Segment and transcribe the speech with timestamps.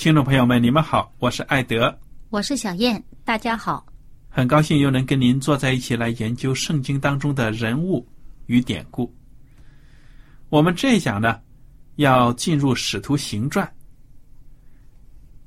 [0.00, 1.94] 听众朋友们，你们好，我是艾德，
[2.30, 3.84] 我是小燕，大家好，
[4.30, 8.08] 很高兴又能跟您坐在一起来研究圣经当中的人物
[8.46, 9.14] 与典故。
[10.48, 11.38] 我们这一讲呢，
[11.96, 13.66] 要进入《使徒行传》。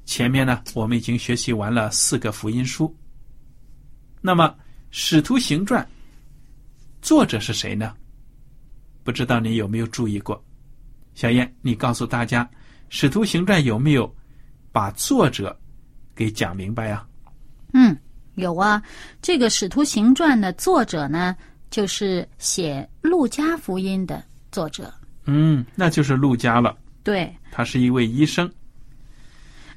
[0.06, 2.96] 前面呢，我们已经学习完了四个福音书。
[4.22, 4.46] 那么，
[4.92, 5.84] 《使徒行传》
[7.02, 7.92] 作者是谁呢？
[9.04, 10.40] 不知道你有没有注意过？
[11.16, 12.46] 小燕，你告诉大家，
[12.90, 14.16] 《使徒行传》有没有
[14.74, 15.58] 把作者
[16.14, 17.06] 给讲明白呀？
[17.72, 17.98] 嗯，
[18.36, 18.84] 有啊。
[19.22, 21.34] 这个《使徒行传》的作者呢，
[21.70, 24.22] 就是写《路加福音》的。
[24.52, 24.94] 作者，
[25.26, 26.78] 嗯，那就是路加了。
[27.04, 28.48] 对，他是一位医生，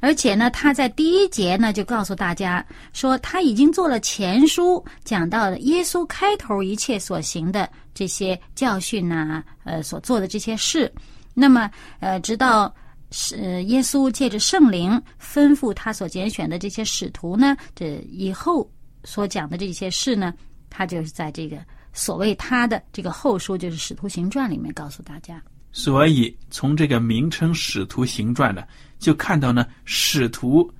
[0.01, 10.93] 而且呢，他在第一节呢就告诉大家说，他已经做了前书，讲到了耶稣开头一切所行的这些教训呐，呃，所做的这些事。
[11.33, 11.71] 那么，
[12.01, 12.71] 呃，直到
[13.11, 18.71] 是耶稣借着圣灵吩咐他所拣选的这些使徒呢，这以后
[19.05, 20.34] 所讲的这些事呢，
[20.71, 21.59] 他就是在这个。
[21.99, 28.62] 所谓他的这个后书就是《使徒行传》里面告诉大家，所以从这个名称《使徒行传》呢，
[28.99, 30.71] 就看到呢使徒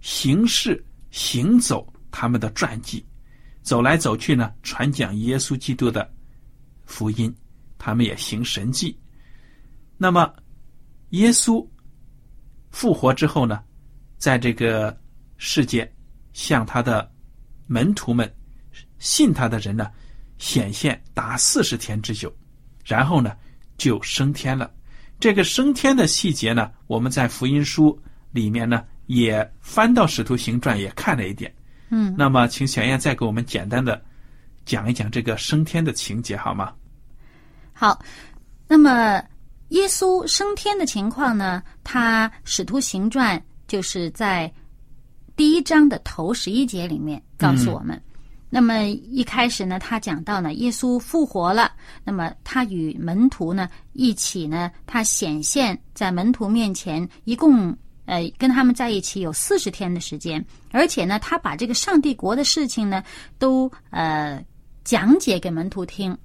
[0.00, 0.80] 行事
[1.10, 3.04] 行走他们的传记，
[3.62, 6.08] 走来走去呢传讲耶稣基督的
[6.84, 7.34] 福音，
[7.76, 8.96] 他们也行神迹。
[9.96, 10.32] 那么
[11.08, 11.66] 耶稣
[12.70, 13.62] 复活之后呢，
[14.18, 14.96] 在这个
[15.36, 15.90] 世界
[16.32, 17.10] 向他的
[17.66, 18.32] 门徒们
[18.98, 19.90] 信他的人呢。
[20.40, 22.34] 显现达四十天之久，
[22.82, 23.36] 然后呢
[23.76, 24.72] 就升天了。
[25.18, 28.00] 这个升天的细节呢，我们在福音书
[28.30, 31.54] 里面呢也翻到《使徒行传》也看了一点。
[31.90, 34.02] 嗯，那么请小燕再给我们简单的
[34.64, 36.72] 讲一讲这个升天的情节好吗？
[37.74, 38.02] 好，
[38.66, 39.22] 那么
[39.70, 44.52] 耶稣升天的情况呢，他《使徒行传》就是在
[45.34, 48.00] 第一章的头十一节里面告诉我们。
[48.52, 51.70] 那么一开始呢，他讲到呢，耶稣复活了。
[52.02, 57.76] 那么他与门徒呢一起呢，他显现在门徒面前，一共
[58.06, 60.44] 呃跟他们在一起有四十天的时间。
[60.72, 63.04] 而且呢，他把这个上帝国的事情呢
[63.38, 64.44] 都呃
[64.82, 66.18] 讲解给门徒听，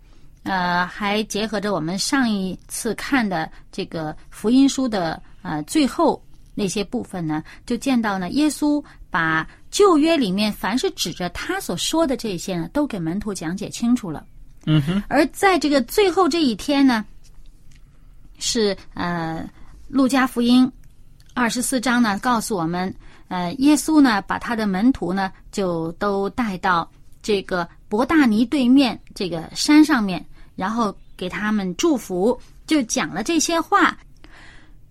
[0.46, 6.24] 呃，还结合着我们上一次看的这个福音书的呃最后
[6.56, 9.46] 那些部分呢，就见到呢，耶稣把。
[9.72, 14.26] 旧约里面，凡是指着他所说的这些呢，都给门徒讲解清楚了。
[14.68, 15.04] 嗯哼。
[15.10, 17.04] 而在这个最后这一天呢，
[18.40, 19.44] 是呃，
[19.90, 20.66] 《路加福音》
[21.34, 22.96] 二十四章呢，告诉我们，
[23.28, 26.90] 呃，耶稣呢，把他的门徒呢，就都带到
[27.22, 33.98] 这个伯大尼对面这个山上面，然后给他们祝福，就讲了这些话。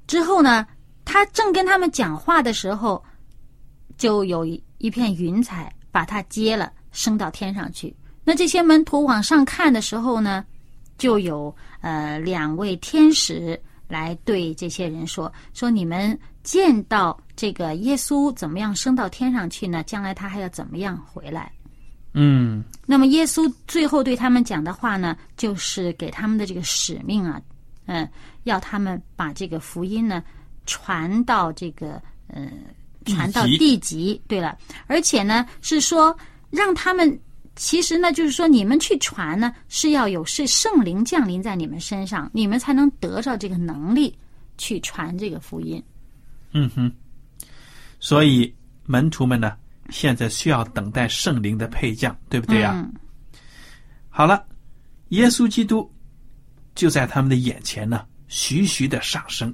[0.06, 0.66] 之后呢，
[1.05, 3.02] 他正跟他们讲话的时候，
[3.96, 4.62] 就有一。
[4.78, 7.96] 一片云彩把他接了，升到天上去。
[8.22, 10.44] 那这些门徒往上看的时候呢，
[10.99, 13.58] 就有呃两位天使
[13.88, 19.82] 来对这些人说：“说你们见到这个耶稣怎么样升到天上去呢？
[19.84, 21.50] 将来他还要怎么样回来？”
[22.14, 27.40] 嗯那么耶稣最后对他们讲的话呢，就是给他们的这个使命啊，
[27.87, 28.08] 嗯，
[28.44, 30.22] 要他们把这个福音呢
[30.64, 32.49] 传到这个呃
[33.05, 34.22] 传到地极地极。
[34.26, 34.56] 对了，
[34.87, 36.16] 而且呢是说
[36.50, 37.20] 让他们。
[37.56, 44.12] 其实呢，就是说你们去传呢，是要有是圣灵降临在你们身上，你们才能得着这个能力
[44.58, 45.81] 去传这个福音。
[46.50, 46.90] 嗯哼，
[48.00, 48.52] 所以
[48.87, 49.56] 门徒们呢，
[49.91, 52.93] 现在需要等待圣灵的配降，对不对呀、嗯
[54.09, 54.47] 好了，
[55.09, 55.93] 耶稣基督
[56.75, 59.53] 就在他们的眼前呢，徐徐的上升，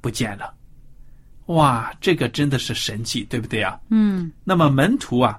[0.00, 0.52] 不见了。
[1.46, 3.78] 哇，这个真的是神迹，对不对啊？
[3.90, 5.38] 嗯那么门徒啊，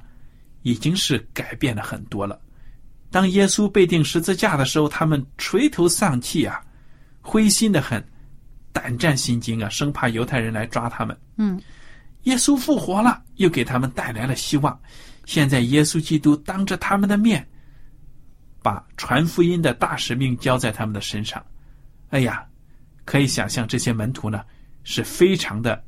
[0.62, 2.40] 已经是改变了很多了。
[3.12, 6.62] 当耶稣被钉十字架的时候，他们垂头丧气啊，
[7.22, 8.02] 灰心的很，
[8.72, 11.18] 胆战心惊啊，生怕犹太人来抓他们。
[11.38, 11.60] 嗯
[12.26, 14.80] 耶稣复活了，又给他们带来了希望。
[15.26, 17.48] 现在耶稣基督当着他们的面，
[18.62, 21.44] 把传福音的大使命交在他们的身上。
[22.10, 22.46] 哎呀，
[23.06, 24.44] 可以想象这些门徒呢
[24.84, 25.84] 是非常的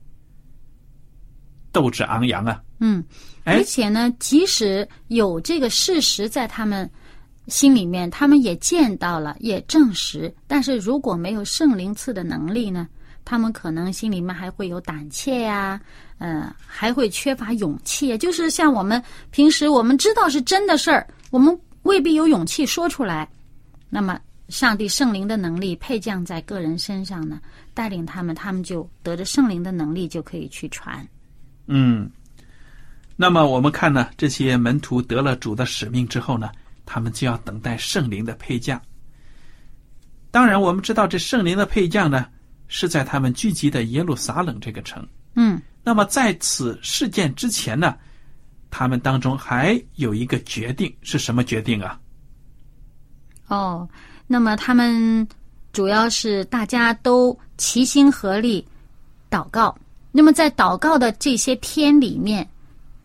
[1.71, 2.61] 斗志昂扬啊！
[2.79, 3.03] 嗯，
[3.43, 6.89] 哎而且呢，即使有这个事实在他们
[7.47, 12.87] 心里面，他们也见到了，也证实，但是如果没有圣灵赐的能力呢，
[13.29, 15.77] 他们可能心里面还会有胆怯呀、
[16.17, 18.17] 呃，还会缺乏勇气。
[18.17, 23.27] 就是像我们平时我们知道是真的事儿，我们未必有勇气说出来。
[23.89, 27.41] 那么，上帝圣灵的能力配降在个人身上呢，
[27.73, 31.05] 带领他们，他们就得着圣灵的能力，就可以去传。
[31.65, 32.09] 嗯，
[33.17, 36.49] 那么我们看呢，这些门徒得了主的使命之后呢，
[36.85, 38.81] 他们就要等待圣灵的配降。
[40.31, 42.25] 当然，我们知道这圣灵的配降呢，
[42.67, 45.05] 是在他们聚集的耶路撒冷这个城。
[45.35, 47.95] 嗯那么在此事件之前呢，
[48.69, 51.99] 他们当中还有一个决定，是什么决定啊？
[53.47, 53.87] 哦，
[54.27, 55.25] 那么他们
[55.71, 58.67] 主要是大家都齐心合力
[59.29, 59.73] 祷告。
[60.11, 62.45] 那么在祷告的这些天里面，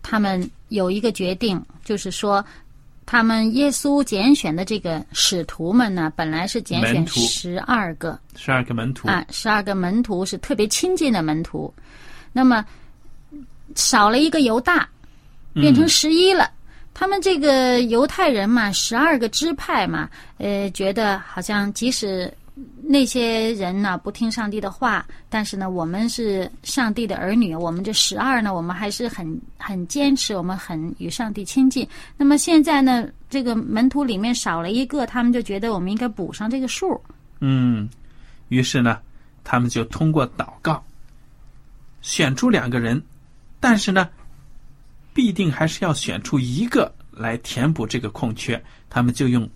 [0.03, 2.45] 他们有一个决定，就是说，
[3.13, 9.07] 他们耶稣拣选的这个使徒们呢，本来是拣选十二个，十二个门徒。
[9.07, 11.71] 啊，十二个门徒是特别亲近的门徒，
[12.33, 12.65] 那么
[13.75, 14.89] 少了一个犹大，
[15.53, 16.51] 变成十一了。
[16.95, 20.09] 他们这个犹太人嘛，十二个支派嘛，
[20.39, 22.33] 呃，觉得好像即使
[22.83, 31.89] 那些人呢不听上帝的话，但是呢，我们是上帝的儿女，我们这十二呢，我们还是很很坚持，我们很与上帝亲近。
[32.17, 37.01] 那么现在呢，这个门徒里面少了一个，他们就觉得我们应该补上这个数。
[37.41, 37.89] 嗯，
[38.49, 38.99] 于是呢，
[39.43, 40.85] 他们就通过祷告
[42.03, 43.03] 选出两个人，
[43.61, 44.11] 但是呢，
[45.15, 48.63] 必定还是要选出一个来填补这个空缺。
[48.91, 49.49] 他们就用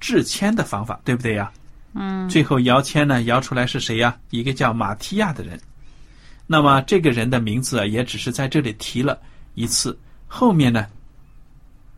[0.00, 1.52] 致签的方法，对不对呀？
[1.94, 4.16] 嗯最后摇签呢，摇出来是谁呀？
[4.30, 5.58] 一个叫马提亚的人。
[6.46, 9.18] 那么这个人的名字啊，也只是在这里提了
[9.54, 10.86] 一次，后面呢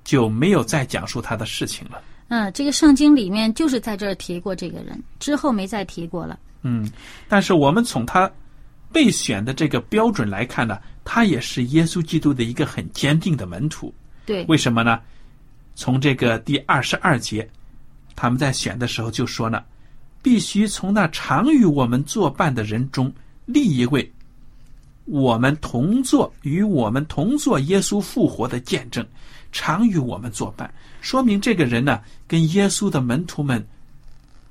[0.04, 2.02] 就没有再讲述他的事情了。
[2.28, 6.38] 嗯，这个圣经里面就是在这儿提过这个人，之后没再提过了。
[6.62, 6.90] 嗯，
[7.28, 8.30] 但是我们从他
[8.90, 13.92] 被选的这个标准来看呢，他也是耶稣基督的一个很坚定的门徒。
[14.24, 15.00] 对，为什么呢？
[15.74, 17.48] 从这个第二十二节，
[18.14, 19.62] 他们在选的时候就说呢，
[20.22, 23.12] 必须从那常与我们作伴的人中
[23.44, 24.10] 立一位，
[25.04, 29.04] 我们同做与我们同做耶稣复活的见证，
[29.50, 33.66] 常与我们作伴，说明这个人呢，跟耶稣的门徒们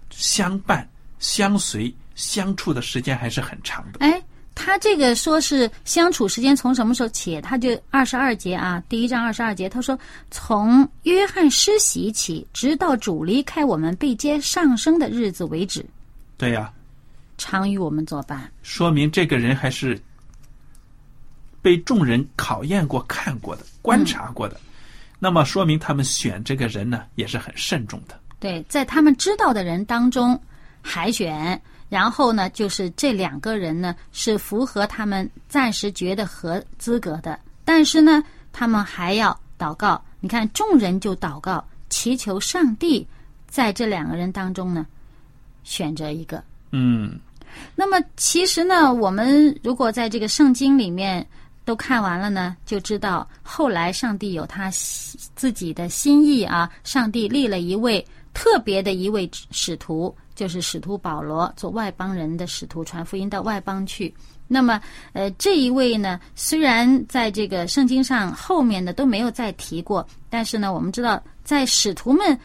[0.09, 0.87] 相伴、
[1.19, 3.99] 相随、相处的时间还是很长的。
[4.01, 4.21] 哎，
[4.53, 7.39] 他这个说是相处时间从什么时候起？
[7.41, 9.97] 他就二十二节啊，第一章二十二节，他说
[10.29, 15.83] 从约翰施洗起，直到主离开我们被接上升的日子为止，
[16.37, 16.71] 对呀、
[17.37, 18.51] 常与我们作伴。
[18.61, 19.99] 说明这个人还是
[21.61, 24.59] 被众人考验过、看过的、观察过的。
[25.17, 28.19] 那么说明他们选这个人呢，也是很慎重的。
[28.39, 30.39] 对，在他们知道的人当中
[30.81, 31.59] 海选，
[31.91, 40.01] 然后呢，就是这两个人呢是符合他们暂时觉得合资格的，但是呢，他们还要祷告。
[40.21, 43.05] 你看，众人就祷告，祈求上帝
[43.45, 44.85] 在这两个人当中呢
[45.65, 46.41] 选择一个。
[46.71, 47.19] 嗯，
[47.75, 51.27] 那么其实呢，我们如果在这个圣经里面
[51.65, 54.71] 都看完了呢，就知道后来上帝有他
[55.35, 64.11] 自己的心意啊，上帝立了一位特别的一位使徒，就是使徒保罗做外邦人的使徒，传福音到外邦去。
[64.47, 64.81] 那么，
[65.13, 72.35] 呃，这一位呢，虽然在这个圣经上后面呢都没有再提过，但是呢，我们知道在使徒们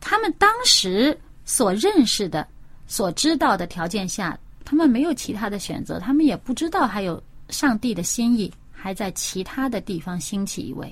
[0.00, 2.48] 他们当时所认识的、
[2.86, 10.90] 所知道的条件下，他们没有其他的选择，他们也不知道还有上帝的心意还在其他的地方兴起一位。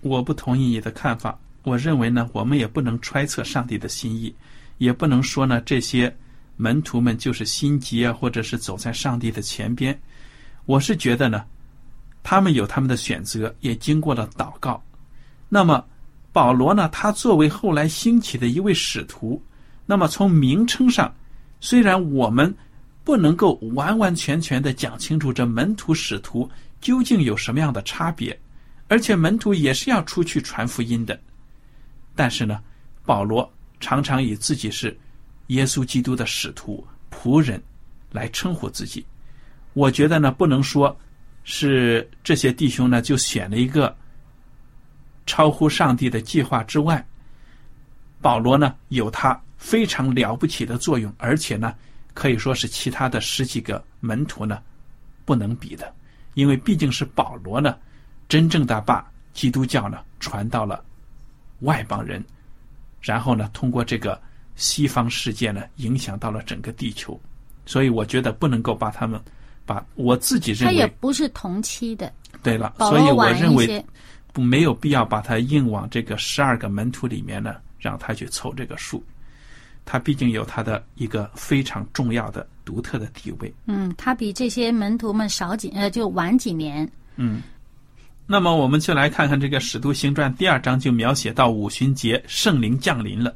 [0.00, 1.38] 我不同意你的看法。
[1.62, 4.34] 我认为呢，我们也不能揣测上帝的心意，
[4.80, 6.14] 也不能说呢这些
[6.56, 9.98] 门徒们就是心急啊，或者是走在上帝的前边。
[10.64, 11.44] 我是觉得呢，
[12.22, 14.82] 他们有他们的选择，也经过了祷告。
[15.50, 15.84] 那么
[16.32, 19.42] 保罗呢，他作为后来兴起的一位使徒，
[19.84, 21.14] 那么从名称上，
[21.60, 22.54] 虽然我们
[23.04, 28.38] 不能够完完全全的讲清楚这门徒使徒究竟有什么样的差别，
[28.88, 31.20] 而且门徒也是要出去传福音的。
[32.14, 32.62] 但是呢，
[33.04, 34.96] 保罗常常以自己是
[35.48, 37.60] 耶稣基督的使徒、仆人
[38.12, 39.04] 来称呼自己。
[39.72, 40.96] 我觉得呢，不能说
[41.42, 43.96] 是这些弟兄呢就选了一个
[45.26, 47.04] 超乎上帝的计划之外。
[48.20, 51.74] 保罗呢有他非常了不起的作用，而且呢
[52.12, 54.62] 可以说是其他的十几个门徒呢
[55.24, 55.92] 不能比的，
[56.34, 57.76] 因为毕竟是保罗呢
[58.28, 60.84] 真正的把基督教呢传到了。
[61.60, 62.24] 外邦人，
[63.00, 64.20] 然后呢，通过这个
[64.56, 67.18] 西方世界呢，影响到了整个地球，
[67.64, 69.20] 所以我觉得不能够把他们，
[69.64, 72.12] 把我自己认为他也不是同期的。
[72.42, 73.84] 对了，所以我认为
[74.34, 79.02] 没有必要把它硬往这个十二个门徒里面呢，让他去凑这个数。
[79.84, 83.52] 他毕竟有他的一个非常重要的、独特的地位。
[83.66, 86.88] 嗯，他比这些门徒们少几呃，就晚几年。
[87.16, 87.42] 嗯。
[88.32, 93.34] 那么我们就来看看这个《使徒行传》第二章，就描写到五旬节圣灵降临了，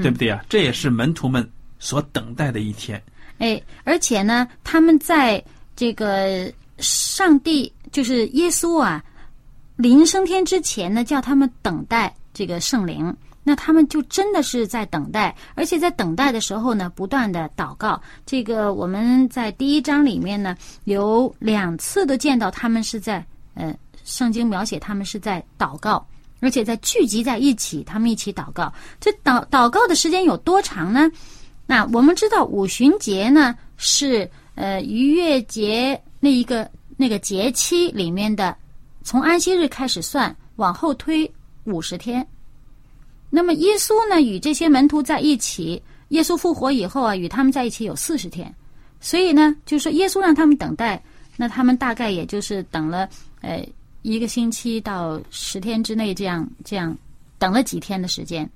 [0.00, 0.42] 对不对啊？
[0.48, 1.46] 这也是门徒们
[1.78, 3.00] 所等待的一天。
[3.36, 5.44] 哎，而且呢，他们在
[5.76, 9.04] 这个上帝就是耶稣啊
[9.76, 18.00] 临升天之前呢，叫他们等待这个圣灵，那他们就真的是在等待，而且在等待的时候呢，不断的祷告。
[18.24, 23.22] 这个我们在第一章里面呢，有两次都见到他们是在
[23.52, 23.76] 呃。
[24.04, 26.06] 圣经描写他们是在祷告，
[26.40, 28.72] 而且在聚集在一起，他们一起祷告。
[29.00, 31.10] 这祷祷告的时间有多长呢？
[31.66, 38.56] 那我们知道五旬节呢是呃逾越节那一个那个节期里面的，
[39.04, 41.30] 从安息日开始算，往后推
[41.64, 42.26] 五十天。
[43.30, 48.52] 那么耶稣呢与这些门徒在一起，耶稣复活以后啊，与他们在一起有四十天。
[49.00, 51.02] 所以呢，就是说耶稣让他们等待，
[51.36, 53.08] 那他们大概也就是等了
[53.40, 53.64] 呃。
[54.02, 56.96] 一个星期到十天之内，这样这样
[57.38, 58.48] 等了几天的时间。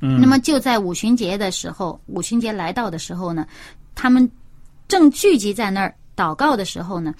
[0.00, 3.46] 嗯，那么就在五旬节的时候，五旬节来到的时候呢，
[3.94, 4.30] 他们
[4.86, 7.14] 正聚集在那儿祷告的时候呢，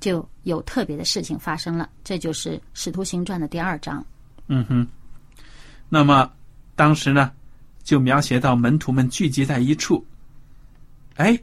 [0.00, 1.88] 就有特别的事情发生了。
[2.02, 4.04] 这就是《使徒行传》的第二章。
[4.48, 4.86] 嗯哼。
[5.90, 6.30] 那么
[6.74, 7.30] 当时呢，
[7.82, 10.04] 就描写到门徒们聚集在一处，
[11.16, 11.38] 哎，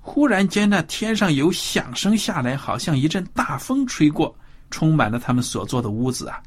[0.00, 4.34] 忽然间呢，天上有响声下来，好像一阵大风吹过。
[4.74, 6.42] 充满了他们所做的屋子啊，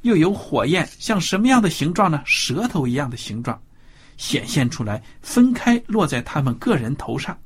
[0.00, 2.22] 又有火焰，像什么样的形状呢？
[2.24, 3.60] 舌头一样的形状，
[4.16, 7.36] 显现出来，分开落在他们个人头上。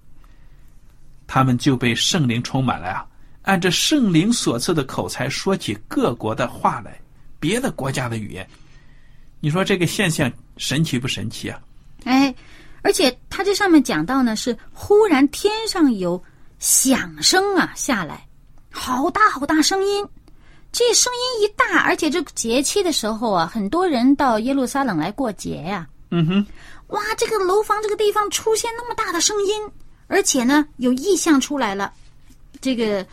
[1.26, 3.04] 他们就被圣灵充满了啊，
[3.42, 6.96] 按着圣灵所赐的口才说起各国的话来，
[7.40, 8.48] 别的国家的语言。
[9.40, 11.60] 你说这个现象神奇不神奇啊？
[12.04, 12.32] 哎，
[12.82, 16.22] 而且他这上面讲到呢，是忽然天上有
[16.60, 18.24] 响声啊下来。
[18.72, 20.04] 好大好大声音，
[20.72, 25.86] 这声音一大，而且这节气的时候啊，很多人到耶路撒冷来过节呀。
[26.10, 26.46] 嗯哼，
[26.88, 29.62] 哇，这个楼房这个地方出现那么大的声音，
[30.08, 31.92] 而且呢有异象出来了，
[32.60, 33.06] 这个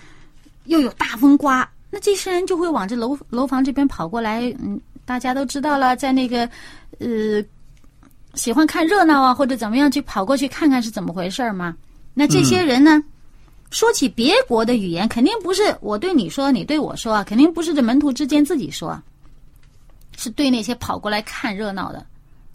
[0.66, 4.50] 又有大风刮，那这些人就会往这楼楼房这边跑过来。
[4.60, 6.50] 嗯，大家都知道了，在那个
[7.00, 7.44] 呃
[8.34, 11.76] 喜欢看热闹啊或者怎么样，去跑过去看看是怎么回事嘛。
[12.14, 13.04] 那这些人呢？
[13.72, 19.00] 说起别国的语言，肯定不是我对你说，你对我说啊，肯定不是这门徒之间自己说，
[20.18, 22.04] 是对那些跑过来看热闹的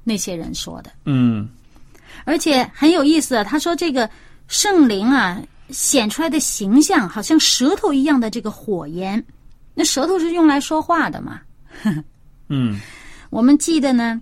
[0.03, 0.91] 那些人说的。
[1.05, 1.49] 嗯，
[2.25, 4.11] 而且很有意思，他说这个
[4.49, 5.41] 圣灵啊
[5.71, 9.25] 显出来的形象，好像舌头一样的这个火焰，
[9.73, 11.41] 那舌头是用来说话的嘛？
[12.49, 12.81] 嗯，
[13.31, 14.21] 我们记得呢，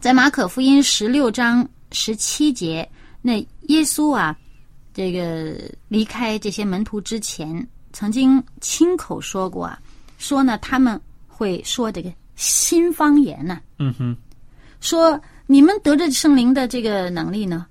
[0.00, 2.88] 在马可福音十六章十七节，
[3.20, 3.34] 那
[3.68, 4.34] 耶稣啊。
[4.94, 9.78] 这个离开这些门徒之前，曾经亲口说过啊，
[10.16, 10.98] 说呢他们
[11.28, 13.60] 会说这个新方言呢。
[13.78, 14.16] 嗯哼，
[14.80, 17.66] 说你们得着圣灵的这个能力呢，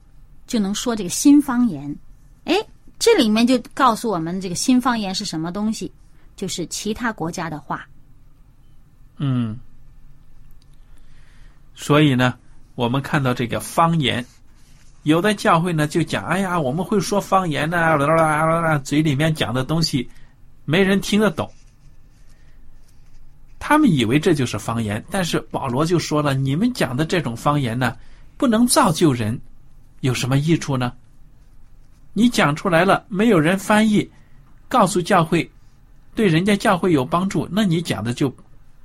[0.46, 1.96] 就能说这个新方言。
[2.44, 2.56] 哎，
[3.00, 5.92] 这里面就告诉我们，这个新方言是什么东西？
[6.36, 7.88] 就是其他国家的话。
[9.18, 9.58] 嗯，
[11.74, 12.38] 所以呢，
[12.76, 14.26] 我们看到这个方言，
[15.04, 20.08] 有的教会呢就讲：“哎呀，我们会说方言呢，嘴里面讲的东西
[20.66, 21.50] 没人听得懂。”
[23.60, 27.96] 他们以为这就是方言，但是保罗就说了：“你们讲的这种方言呢，
[28.36, 29.40] 不能造就人，
[30.02, 30.92] 有什么益处呢？
[32.12, 34.10] 你讲出来了，没有人翻译，
[34.68, 35.50] 告诉教会，
[36.14, 38.34] 对人家教会有帮助，那你讲的就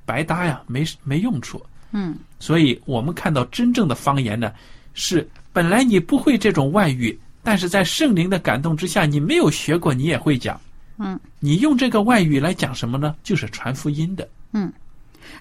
[0.05, 1.61] 白搭呀，没没用处。”
[1.91, 4.53] 嗯，所以我们看到真正的方言呢，
[4.93, 10.59] 是本来你不会这种外语，但是在圣灵的感动之下，你没有学过，你也会讲。
[10.97, 13.15] 嗯，你用这个外语来讲什么呢？
[13.23, 14.27] 就是传福音的。
[14.51, 14.71] 嗯，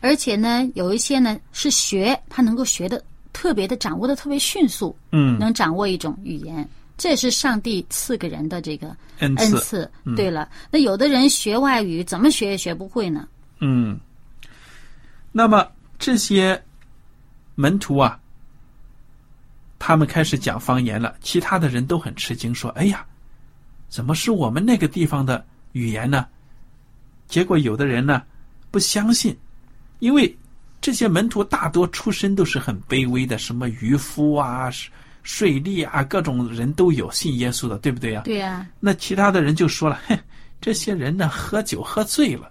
[0.00, 9.58] 而且呢，有一些呢是学，他能够学的特别的掌握的特别迅速，嗯，能掌握一种语言，这是上帝赐给人的这个恩恩赐。
[9.60, 9.90] 赐。
[10.16, 13.26] 对了，那有的人学外语怎么学也学不会呢？
[13.60, 13.98] 嗯，
[15.32, 15.66] 那么
[15.98, 16.60] 这些
[17.56, 18.18] 门徒啊，
[19.78, 23.06] 他们开始讲方言了，其他的人都很吃惊，说：“哎呀，
[23.88, 26.26] 怎么是我们那个地方的语言呢？”
[27.28, 28.22] 结果有的人呢
[28.70, 29.36] 不相信，
[29.98, 30.36] 因为
[30.80, 34.70] 这些门徒大多出身都是很卑微的，什么渔夫啊、
[35.22, 40.18] 税吏啊，各种人都有信耶稣的，对不对呀、对呀、那其他的人就说了：“哼，
[40.60, 42.50] 这些人呢喝酒喝醉了，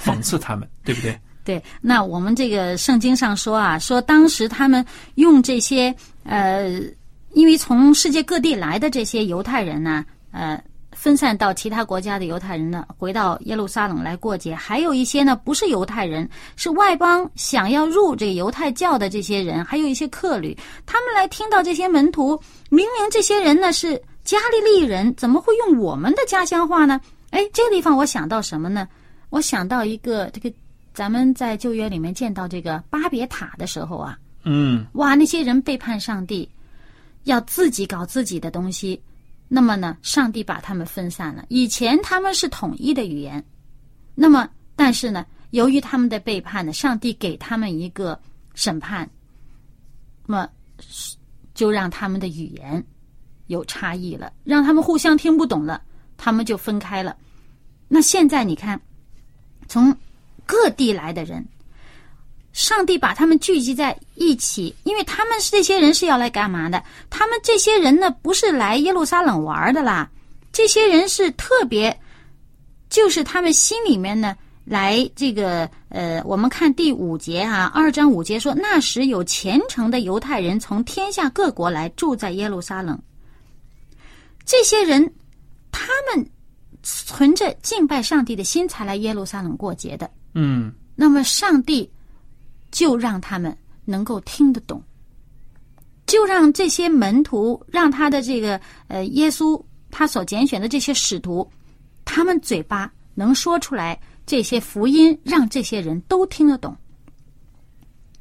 [0.00, 6.78] 讽刺他们，对不对？”对，那我们这个圣经上说啊，说当时他们用这些呃，
[7.32, 10.62] 因为从世界各地来的这些犹太人呢，呃，
[10.92, 22.38] 分散到其他国家的犹太人呢，回到耶路撒冷来过节，还有一些呢不是犹太人，是外邦想要入这个犹太教的这些人，还有一些客旅，他们来听到这些门徒，
[22.68, 27.00] 明明这些人呢是加利利人，怎么会用我们的家乡话呢？
[27.30, 28.86] 哎，这个地方我想到什么呢？
[29.30, 30.54] 我想到一个这个。
[30.98, 36.50] 咱们在旧约里面见到这个巴别塔的时候啊，嗯哇，那些人背叛上帝，
[37.22, 39.00] 要自己搞自己的东西，
[39.46, 41.44] 那么呢，上帝把他们分散了。
[41.50, 43.40] 以前他们是统一的语言，
[44.16, 48.20] 那么但是呢，由于他们的背叛呢，上帝给他们一个
[48.56, 49.08] 审判，
[50.26, 50.48] 那么
[51.54, 52.84] 就让他们的语言
[53.46, 55.80] 有差异了，让他们互相听不懂了，
[56.16, 57.16] 他们就分开了。
[57.86, 58.80] 那现在你看，
[59.68, 59.96] 从
[60.48, 61.46] 各地来的人，
[62.54, 66.82] 上帝把他们聚集在一起，因为他们是这些人是要来干嘛的？
[67.10, 70.08] 他们这些人呢，不是来耶路撒冷玩的啦，
[70.50, 71.94] 这些人是特别，
[72.88, 74.34] 就是他们心里面呢，
[74.64, 82.98] 来这个呃，我们看第五节啊，二章五节说，那时有虔诚的犹太人从天下各国来住在耶路撒冷，
[84.46, 85.14] 这些人
[85.70, 86.26] 他们
[86.82, 90.10] 存着敬拜上帝的心才来耶路撒冷过节的。
[90.40, 91.90] 嗯那么上帝
[92.70, 94.80] 就让他们能够听得懂，
[96.06, 101.50] 就让这些门徒，让他的这个呃耶稣他所拣选的这些使徒，
[102.04, 106.76] 他们嘴巴能说出来这些福音，让这些人都听得懂。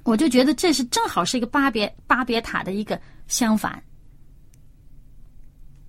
[0.03, 3.83] 我就觉得这是正好是一个巴别巴别塔的一个相反。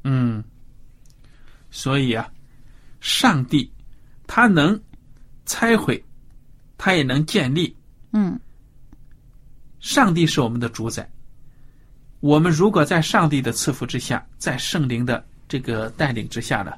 [0.05, 0.45] 嗯，
[1.71, 2.31] 所以啊，
[3.01, 3.73] 上帝
[4.27, 4.79] 他能
[5.47, 6.05] 拆毁，
[6.79, 7.77] 他也能建立。
[8.13, 8.41] 嗯，
[9.81, 11.07] 上帝是我们的主宰。
[12.21, 16.73] 我们如果在上帝的赐福之下，在圣灵的这个带领之下呢，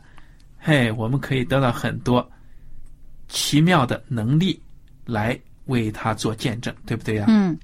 [0.58, 2.28] 嘿，我们可以得到很多
[3.28, 4.60] 奇妙的能力
[5.06, 7.58] 来为他做见证，对不对呀、嗯，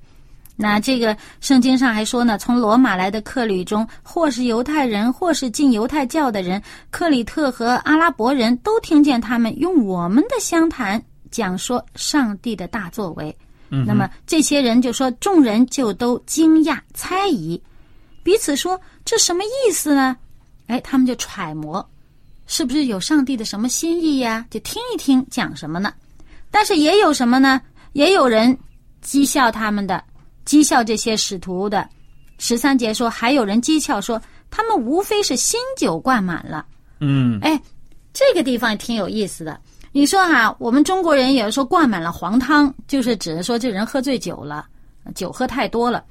[0.55, 11.03] 那这个圣经上还说呢，从罗马来的客旅中，或是犹太人，或是进犹太教的人，克里特和阿拉伯人都听见他们用我们的相谈
[11.37, 13.37] 讲说上帝的大作为。
[13.69, 17.61] 嗯那么这些人就说，众人就都惊讶猜疑，
[18.23, 20.17] 彼此说这什么意思呢？
[20.69, 21.87] 哎，他们就揣摩，
[22.47, 24.47] 是不是有上帝的什么心意呀？
[24.49, 25.93] 就听一听讲什么呢？
[26.51, 27.61] 但是也有什么呢？
[27.93, 28.57] 也有人
[29.05, 30.03] 讥笑他们的，
[30.47, 31.87] 讥笑这些使徒的。
[32.39, 34.19] 十三节说，还有人讥笑说，
[34.51, 36.65] 他们无非是新酒灌满了。
[37.01, 37.61] 嗯哎，
[38.15, 39.61] 这个地方也挺有意思的。
[39.97, 44.67] 你说哈、我们中国人也说灌满了黄汤，就是指的说这人喝醉酒了，
[45.15, 46.05] 酒喝太多了。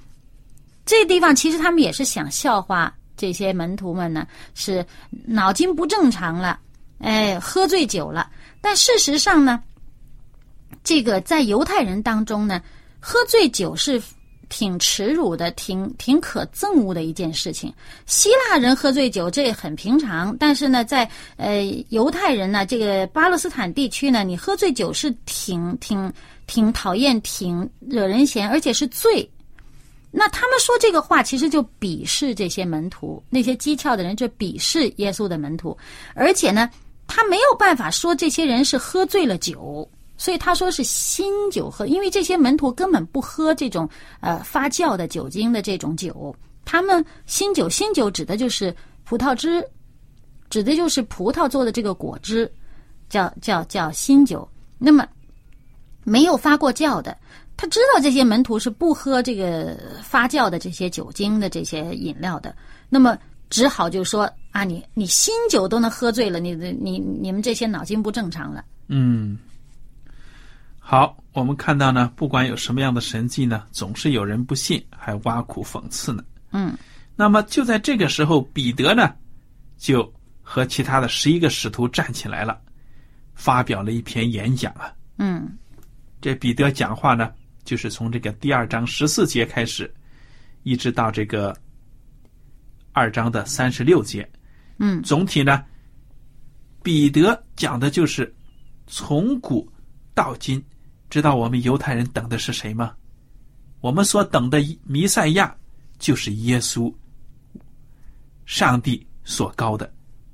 [0.87, 4.83] 这地方其实他们也是想笑话这些门徒们呢，是
[5.23, 6.59] 脑筋不正常了，
[6.97, 8.27] 哎，喝醉酒了。
[8.59, 9.61] 但事实上呢，
[10.83, 12.59] 这个在犹太人当中呢，
[12.99, 14.01] 喝醉酒是
[14.49, 17.73] 挺耻辱的，挺挺可憎恶的一件事情。
[18.05, 26.11] 希腊人喝醉酒这很平常，但是呢，在呃犹太人呢，这个巴勒斯坦地区呢，你喝醉酒是挺挺
[26.47, 29.29] 挺讨厌、挺惹人嫌，而且是罪。
[30.11, 35.77] 那他们说这个话，其实就鄙视这些门徒，那些讥诮的人就鄙视耶稣的门徒，
[36.13, 36.69] 而且呢，
[37.05, 39.89] 他没有办法说这些人是喝醉了酒。
[40.17, 43.87] 所以他说是新酒喝，因为这些门徒根本不喝这种
[44.21, 48.73] 呃发酵的酒精的这种酒，他们新酒新酒指的就是
[49.03, 49.61] 葡萄汁，
[50.49, 52.49] 指的就是葡萄做的这个果汁，
[53.09, 54.47] 叫叫叫新酒。
[54.77, 55.05] 那么
[56.03, 57.17] 没有发过酵的，
[57.57, 62.55] 他知道这些门徒是不喝这个发酵的这些酒精的这些饮料的，
[62.89, 63.17] 那么
[63.49, 68.63] 只好就说啊，你你新酒都能喝醉了，你你你们这些脑筋不正常了。
[68.87, 69.37] 嗯。
[70.87, 76.23] 好，我们看到呢，不管有什么样的神迹呢，总是有人不信，还挖苦讽刺呢。
[76.51, 76.77] 嗯，
[77.15, 79.15] 那么就在这个时候，彼得呢，
[79.79, 82.61] 就和其他的十一个使徒站起来了，
[83.33, 84.93] 发表了一篇演讲啊。
[85.17, 85.57] 嗯，
[86.21, 89.91] 这彼得讲话呢，就是从这个第二章十四节开始，
[90.61, 91.57] 一直到这个
[92.91, 94.31] 二章的三十六节。
[94.77, 95.65] 嗯，总体呢，
[96.83, 98.31] 彼得讲的就是
[98.85, 99.67] 从古
[100.13, 100.63] 到今。
[101.15, 102.93] 知道我们犹太人等的是谁吗？
[103.79, 105.55] 我们所等的弥赛亚
[105.97, 106.93] 就是耶稣，
[108.45, 109.89] 上帝所高的，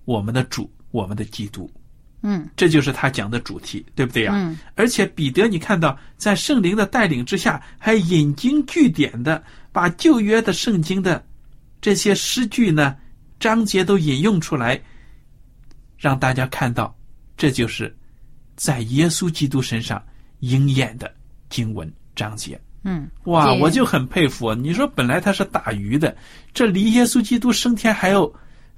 [0.06, 1.70] 我们的主，我们的基督。
[2.24, 4.32] 嗯，这就是他讲的主题，对不对呀？
[4.34, 4.58] 嗯。
[4.74, 11.24] 而且彼得，你看到在圣灵的带领之下，还引经据典的把旧约的圣经的
[11.80, 12.98] 这些诗句呢、
[13.40, 14.82] 章节都引用出来，
[15.96, 16.98] 让大家看到，
[17.38, 17.96] 这就是
[18.56, 20.04] 在耶稣基督身上。
[20.42, 21.12] 应验的
[21.50, 24.54] 经文章节，嗯，哇，我就很佩服。
[24.54, 26.16] 你说本来他是打鱼的，
[26.54, 28.32] 这离耶稣基督升天还有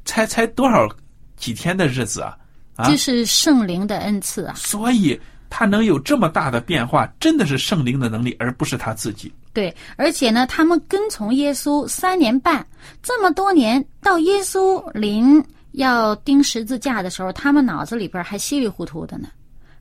[0.06, 0.88] 才才多少
[1.36, 2.38] 几天的日子啊？
[2.76, 4.54] 啊，这是圣灵的恩赐啊！
[4.56, 9.32] 所以他能有这么大的变化，真的是圣灵的能力，而不是他自己。
[9.54, 12.65] 对，而且呢，他们跟从耶稣三年半，
[13.04, 19.28] 这么多年，到耶稣临要钉十字架的时候，他们脑子里边还稀里糊涂的呢。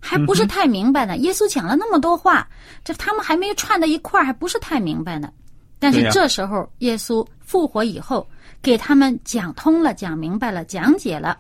[0.03, 1.17] 还不是太明白呢。
[1.19, 2.47] 耶稣讲了那么多话，
[2.85, 5.33] 这他们还没有串到一块儿，还不是太明白呢。
[5.79, 8.29] 但是这时候，耶稣复活以后，
[8.61, 11.39] 给他们讲通了，讲明白了，讲解了，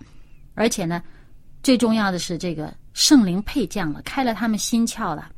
[0.54, 1.02] 而且呢，
[1.62, 5.28] 最重要的是这个圣灵配降了，开了他们心窍了。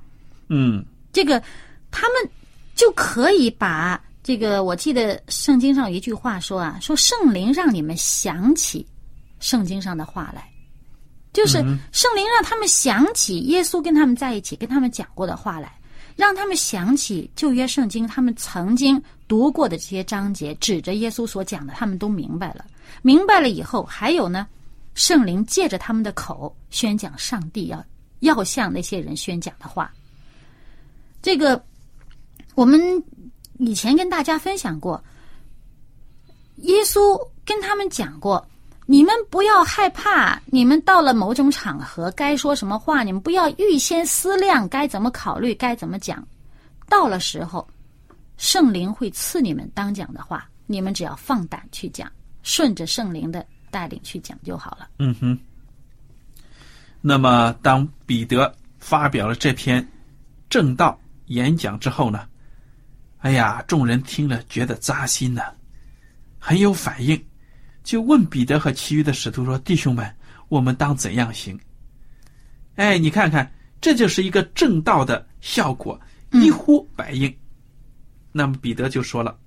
[0.49, 1.43] 嗯，这个
[1.91, 2.31] 他们
[2.75, 8.87] 就可以把这个，我记得圣经上有一句话说啊，说圣灵让你们想起
[9.41, 10.47] 圣经上的话来。
[11.35, 11.59] 就是
[11.91, 15.77] 圣灵让他们想起耶稣跟他们在一起，跟他们讲过的话来，
[16.15, 22.65] 让他们想起旧约圣经他们曾经读过的这些章节，指着耶稣所讲的，他们都明白了。
[23.03, 24.47] 明白了以后，还有呢，
[24.95, 27.85] 圣灵借着他们的口宣讲上帝要
[28.21, 29.93] 要向那些人宣讲的话。
[31.21, 31.61] 这个
[32.55, 32.81] 我们
[33.59, 35.03] 以前跟大家分享过，
[36.59, 38.47] 耶稣跟他们讲过。
[38.87, 46.27] 你们不要害怕，你们到了某种场合该说什么话，你们不要预先思量该怎么考虑，该怎么讲。
[46.87, 47.67] 到了时候，
[48.37, 52.11] 圣灵会赐你们当讲的话，你们只要放胆去讲，
[52.43, 54.89] 顺着圣灵的带领去讲就好了。
[54.99, 55.39] 嗯哼。
[57.01, 59.87] 那么，当彼得发表了这篇
[60.51, 62.29] 正道演讲之后呢？
[63.21, 65.43] 哎呀，众人听了觉得扎心呢，
[66.39, 67.19] 很有反应。
[67.85, 70.11] 就问彼得和其余的使徒说：“弟兄们，
[70.49, 71.57] 我们当怎样行？”
[72.77, 76.01] 哎，你看看，这就是一个正道的效果，
[76.33, 77.33] 一呼百应。
[78.33, 79.39] 那么彼得就说了：“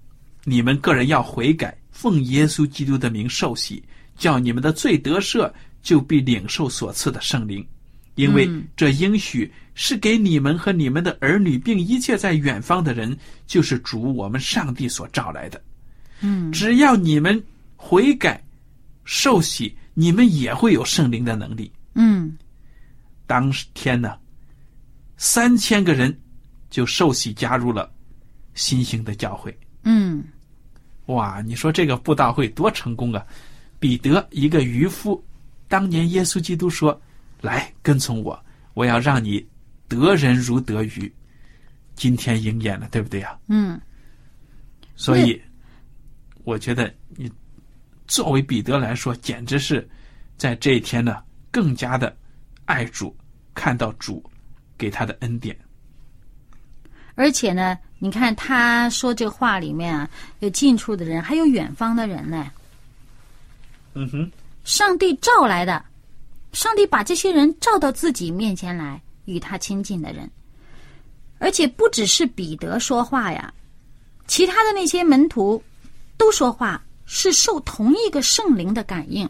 [0.45, 3.83] 你们个人要悔改，奉耶稣基督的名受洗，
[4.15, 7.67] 叫你们的罪得赦，就必领受所赐的圣灵。
[8.13, 15.61] 因为这应许是给你们和你们的儿女，并一切在远方的人，就是主我们上帝所召来的。
[16.21, 17.43] 嗯，只要你们。”
[17.87, 18.43] 悔改、
[19.05, 21.71] 受洗，你们也会有圣灵的能力。
[21.93, 22.37] 嗯，
[23.25, 24.19] 当天呢，
[25.15, 26.13] 三千个人
[26.69, 27.89] 就受洗加入了
[28.55, 29.57] 新兴的教会。
[29.83, 30.21] 嗯，
[31.05, 33.25] 哇，你说这个布道会多成功啊！
[33.79, 35.23] 彼得一个渔夫，
[35.69, 37.01] 当年耶稣基督说
[37.39, 38.37] ：“来跟从我，
[38.73, 39.47] 我要让你
[39.87, 41.09] 得人如得鱼。”
[41.95, 43.39] 今天应验了，对不对呀？
[43.47, 43.79] 嗯，
[44.97, 45.41] 所以
[46.43, 47.31] 我觉得你。
[48.07, 49.87] 作为彼得来说，简直是
[50.37, 52.15] 在这一天呢，更加的
[52.65, 53.15] 爱主，
[53.53, 54.23] 看到主
[54.77, 55.57] 给他的恩典。
[57.15, 62.51] 而且呢，你看他说这话里面啊，有近处的人，还有远方的人呢。
[63.93, 64.31] 嗯哼，
[64.63, 65.83] 上帝召来的，
[66.53, 70.29] 上帝把这些人召到自己面前来，与他亲近的人，
[71.39, 73.51] 而且不只是彼得说话呀，
[74.27, 75.61] 其他的那些门徒
[76.15, 79.27] 都说话，是受同一个圣灵的感应，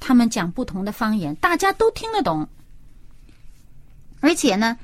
[0.00, 2.48] 他们讲不同的方言，大家都听得懂，
[4.20, 4.78] 而且呢，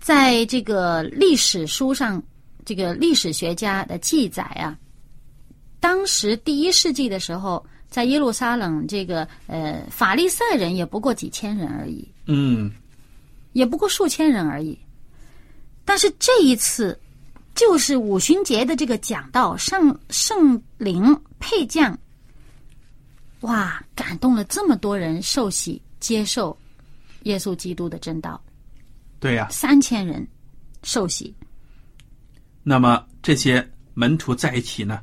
[0.00, 2.20] 在这个历史书上，
[2.64, 4.76] 这个历史学家的记载啊，
[5.78, 7.64] 当时第一世纪的时候。
[7.90, 12.68] 在耶路撒冷，这个呃，法利赛人也不过几千人而已，嗯，
[13.52, 14.76] 也不过数千人而已。
[15.84, 16.98] 但是这一次，
[17.54, 21.96] 就是五旬节的这个讲道，圣圣灵配将，
[23.40, 26.56] 哇，感动了这么多人受洗接受
[27.22, 28.42] 耶稣基督的真道。
[29.20, 30.26] 对呀，三千人
[30.82, 31.32] 受洗。
[32.62, 35.00] 那么这些门徒在一起呢，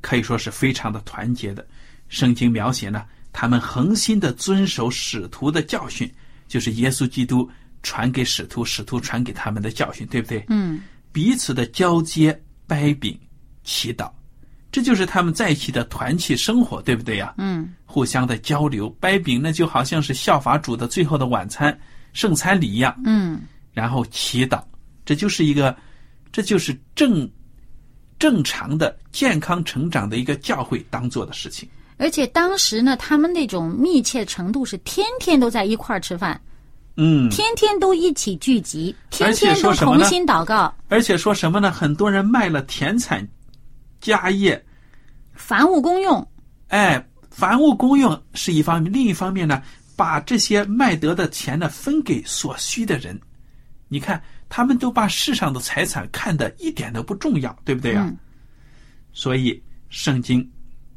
[0.00, 1.66] 可以说是非常的团结的。
[2.08, 6.12] 圣经描写呢，他们恒心的遵守使徒的教训，
[6.48, 7.48] 就是耶稣基督
[7.82, 10.44] 传给使徒，使徒传给他们的教训，对不对？
[10.48, 10.80] 嗯。
[11.16, 13.18] 彼此的交接、掰饼、
[13.64, 14.10] 祈祷，
[14.70, 17.32] 这就是他们在一起的团契生活，对不对呀？
[17.38, 17.72] 嗯。
[17.86, 21.74] 互相的交流，掰饼那，就好像是效法主的最后的晚餐、
[22.12, 22.94] 圣餐礼一样。
[23.06, 23.40] 嗯。
[23.72, 24.62] 然后祈祷，
[25.06, 25.74] 这就是一个，
[26.30, 27.26] 这就是正
[28.18, 31.66] 正常的健康成长的一个教会当做的事情。
[31.96, 36.38] 而且当时呢，他们那种密切程度是天天都在一块儿吃饭，
[36.96, 40.74] 嗯，天天都一起聚集，天天都同心祷告。
[40.88, 41.70] 而且说什么呢？
[41.70, 43.26] 很多人卖了田产、
[44.00, 44.64] 家业、
[45.34, 46.26] 凡物公用。
[46.68, 49.62] 哎，凡物公用是一方面，另一方面呢，
[49.94, 53.18] 把这些卖得的钱呢分给所需的人。
[53.88, 58.10] 你看，他们都把世上的财产看得一点都不重要，对不对啊？
[59.12, 60.50] 所以圣经。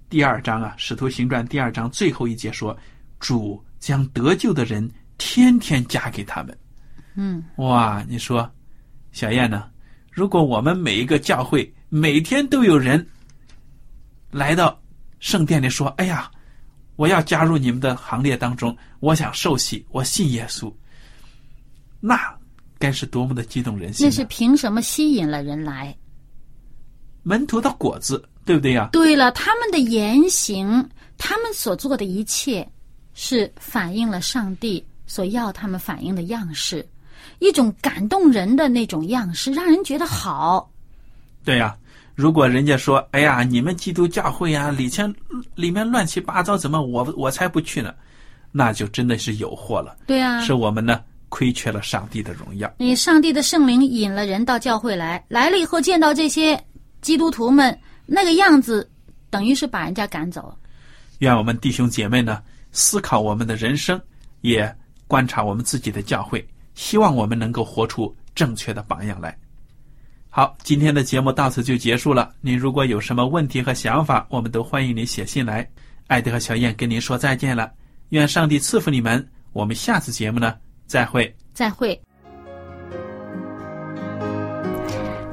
[0.09, 2.75] 第二章啊，《使徒行传》第二章最后一节说
[3.19, 6.57] ：“主将得救的人天天加给他们。”
[7.13, 8.49] 嗯，哇，你说，
[9.11, 9.69] 小燕呢？
[10.09, 13.07] 如果我们每一个教会每天都有人
[14.31, 14.81] 来到
[15.19, 16.31] 圣殿里说：“哎呀，
[16.95, 20.73] 我要加入你们的行列当中，我想受洗，我信耶稣。”
[22.01, 22.19] 那
[22.79, 24.07] 该是多么的激动人心！
[24.07, 25.95] 那是凭什么吸引了人来？
[27.21, 28.27] 门徒的果子。
[28.45, 28.89] 对不对呀？
[28.91, 32.67] 对了，他们的言行，他们所做的一切，
[33.13, 36.87] 是反映了上帝所要他们反映的样式，
[37.39, 40.71] 一种感动人的那种样式，让人觉得好。
[41.43, 41.75] 对呀，
[42.15, 45.11] 如果人家说：“哎呀，你们基督教会呀，里前
[45.55, 47.93] 里面乱七八糟，怎么我我才不去呢？”
[48.51, 49.97] 那就真的是有祸了。
[50.05, 52.71] 对啊，是我们呢亏缺了上帝的荣耀。
[52.77, 56.63] 你上帝的圣灵引了人到教会来，来了以后见到这些
[57.01, 57.77] 基督徒们。
[58.05, 58.89] 那个样子，
[59.29, 60.51] 等于是把人家赶走。
[61.19, 62.41] 愿我们弟兄姐妹呢，
[62.71, 64.01] 思考我们的人生，
[64.41, 64.75] 也
[65.09, 69.35] 观察我们自己的教会，希望我们能够活出正确的榜样来。
[70.29, 72.29] 好，今天的节目到此就结束了。
[72.41, 75.67] 您如果有什么问题和想法，我们都欢迎您写信来。
[76.05, 77.71] 艾德和小燕跟您说再见了，
[78.09, 79.27] 愿上帝赐福你们。
[79.51, 81.35] 我们下次节目呢，再会。
[81.53, 81.99] 再会。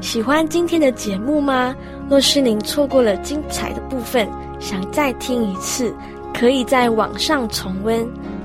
[0.00, 1.76] 喜欢今天的节目吗？
[2.08, 4.26] 若是您错过了精彩的部分，
[4.58, 5.94] 想再听一次，
[6.32, 8.08] 可以在网上重温。